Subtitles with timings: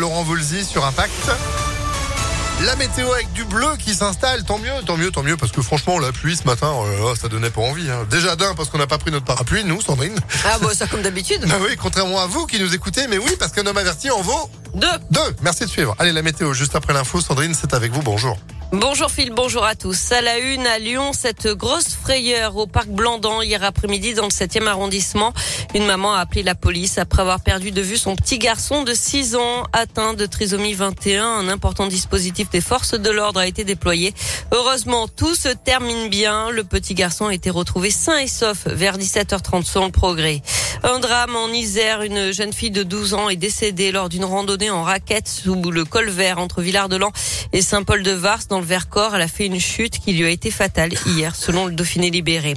[0.00, 1.30] Laurent Volzy sur Impact.
[2.64, 5.60] La météo avec du bleu qui s'installe, tant mieux, tant mieux, tant mieux, parce que
[5.60, 7.90] franchement, la pluie ce matin, oh ça donnait pas envie.
[7.90, 8.06] Hein.
[8.10, 10.18] Déjà d'un, parce qu'on n'a pas pris notre parapluie, nous, Sandrine.
[10.46, 11.44] Ah bon, ça comme d'habitude.
[11.48, 14.22] bah oui, contrairement à vous qui nous écoutez, mais oui, parce qu'un homme averti en
[14.22, 14.86] vaut deux.
[15.10, 15.36] Deux.
[15.42, 15.94] Merci de suivre.
[15.98, 18.02] Allez, la météo, juste après l'info, Sandrine, c'est avec vous.
[18.02, 18.38] Bonjour.
[18.72, 20.12] Bonjour Phil, bonjour à tous.
[20.12, 24.30] À la une à Lyon, cette grosse frayeur au parc Blandan hier après-midi dans le
[24.30, 25.32] 7e arrondissement.
[25.74, 28.94] Une maman a appelé la police après avoir perdu de vue son petit garçon de
[28.94, 31.24] 6 ans atteint de trisomie 21.
[31.24, 34.14] Un important dispositif des forces de l'ordre a été déployé.
[34.52, 36.50] Heureusement, tout se termine bien.
[36.50, 40.42] Le petit garçon a été retrouvé sain et sauf vers 17h30 selon le progrès.
[40.82, 42.02] Un drame en Isère.
[42.02, 45.84] Une jeune fille de 12 ans est décédée lors d'une randonnée en raquette sous le
[45.84, 47.12] col vert entre Villard-de-Lans
[47.52, 49.14] et Saint-Paul-de-Vars dans le Vercors.
[49.14, 52.54] Elle a fait une chute qui lui a été fatale hier, selon le Dauphiné libéré.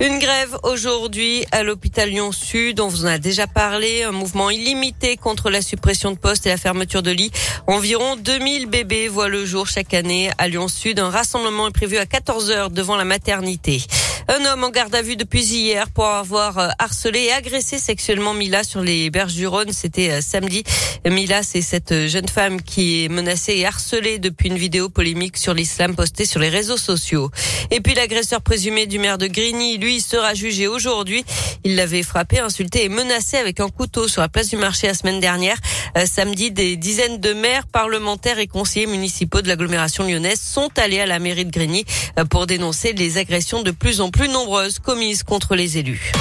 [0.00, 2.80] Une grève aujourd'hui à l'hôpital Lyon-Sud.
[2.80, 4.02] On vous en a déjà parlé.
[4.02, 7.30] Un mouvement illimité contre la suppression de postes et la fermeture de lits.
[7.66, 10.98] Environ 2000 bébés voient le jour chaque année à Lyon-Sud.
[10.98, 13.82] Un rassemblement est prévu à 14 heures devant la maternité.
[14.28, 18.34] Un homme en garde à vue depuis hier pour avoir euh, harcelé et agressé sexuellement
[18.34, 19.72] Mila sur les berges du Rhône.
[19.72, 20.64] C'était euh, samedi.
[21.08, 25.36] Mila, c'est cette euh, jeune femme qui est menacée et harcelée depuis une vidéo polémique
[25.36, 27.30] sur l'islam postée sur les réseaux sociaux.
[27.70, 31.24] Et puis l'agresseur présumé du maire de Grigny, lui, sera jugé aujourd'hui.
[31.62, 34.94] Il l'avait frappé, insulté et menacé avec un couteau sur la place du marché la
[34.94, 35.58] semaine dernière.
[36.04, 41.06] samedi, des dizaines de maires, parlementaires et conseillers municipaux de l'agglomération lyonnaise sont allés à
[41.06, 41.84] la mairie de Grigny
[42.30, 46.12] pour dénoncer les agressions de plus en plus plus nombreuses commises contre les élus.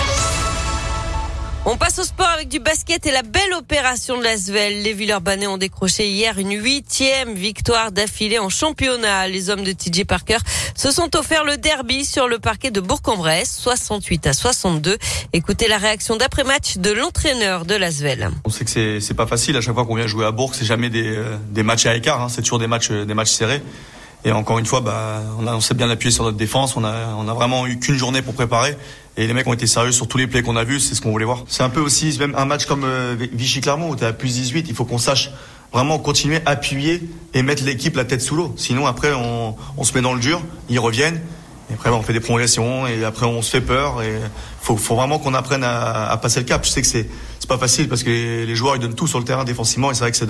[1.66, 4.84] On passe au sport avec du basket et la belle opération de l'Asvel.
[4.84, 9.30] Les Villeurbanais ont décroché hier une huitième victoire d'affilée en championnat.
[9.30, 10.38] Les hommes de TJ Parker
[10.76, 14.98] se sont offerts le derby sur le parquet de Bourg-en-Bresse, 68 à 62.
[15.32, 18.30] Écoutez la réaction d'après-match de l'entraîneur de l'Asvel.
[18.44, 20.66] On sait que c'est pas facile à chaque fois qu'on vient jouer à Bourg, c'est
[20.66, 22.30] jamais des, euh, matchs à écart, hein.
[22.30, 23.62] c'est toujours des matchs, des matchs serrés.
[24.26, 26.76] Et encore une fois, bah, on, on s'est bien appuyé sur notre défense.
[26.76, 28.76] On a, vraiment eu qu'une journée pour préparer.
[29.18, 30.80] Et les mecs ont été sérieux sur tous les plays qu'on a vus.
[30.80, 31.44] C'est ce qu'on voulait voir.
[31.48, 34.66] C'est un peu aussi même un match comme euh, Vichy-Clermont où tu à plus 18.
[34.68, 35.30] Il faut qu'on sache
[35.72, 38.54] vraiment continuer, appuyer et mettre l'équipe la tête sous l'eau.
[38.58, 40.42] Sinon, après, on, se met dans le dur.
[40.70, 41.22] Ils reviennent.
[41.70, 44.02] Et après, on fait des prolongations et après, on se fait peur.
[44.02, 44.12] Et
[44.60, 46.66] faut, vraiment qu'on apprenne à, à, passer le cap.
[46.66, 47.08] Je sais que c'est,
[47.48, 50.00] pas facile parce que les, joueurs ils donnent tout sur le terrain défensivement et c'est
[50.00, 50.26] vrai que ça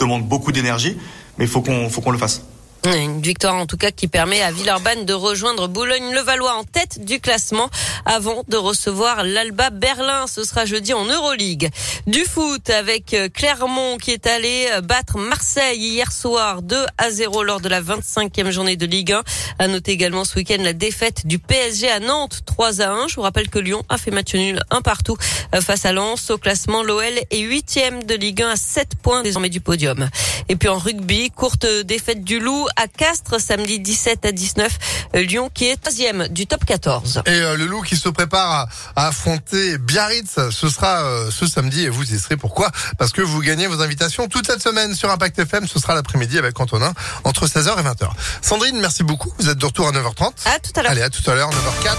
[0.00, 0.96] demande beaucoup d'énergie.
[1.36, 2.42] Mais il faut qu'on le fasse.
[2.86, 7.18] Une victoire en tout cas qui permet à Villeurbanne de rejoindre Boulogne-le-Valois en tête du
[7.18, 7.70] classement
[8.04, 10.26] avant de recevoir l'Alba Berlin.
[10.26, 11.70] Ce sera jeudi en Euroleague.
[12.06, 17.10] Du foot avec euh, Clermont qui est allé euh, battre Marseille hier soir 2 à
[17.10, 19.22] 0 lors de la 25e journée de Ligue 1.
[19.60, 23.08] À noter également ce week-end la défaite du PSG à Nantes 3 à 1.
[23.08, 25.16] Je vous rappelle que Lyon a fait match nul un partout
[25.54, 26.28] euh, face à Lens.
[26.28, 30.10] Au classement, l'OL est huitième de Ligue 1 à 7 points désormais du podium.
[30.50, 34.78] Et puis en rugby, courte défaite du Loup à Castres samedi 17 à 19.
[35.14, 37.22] Lyon qui est troisième du top 14.
[37.26, 41.84] Et euh, le Loup qui se prépare à, affronter Biarritz, ce sera euh, ce samedi
[41.84, 42.36] et vous y serez.
[42.36, 42.70] Pourquoi?
[42.98, 45.66] Parce que vous gagnez vos invitations toute cette semaine sur Impact FM.
[45.68, 46.92] Ce sera l'après-midi avec Antonin
[47.24, 48.10] entre 16h et 20h.
[48.42, 49.32] Sandrine, merci beaucoup.
[49.38, 50.32] Vous êtes de retour à 9h30.
[50.46, 50.92] À tout à l'heure.
[50.92, 51.96] Allez, à tout à l'heure, 9h04.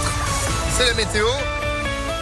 [0.78, 1.26] C'est la météo.